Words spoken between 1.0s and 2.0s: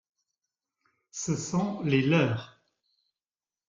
ce sont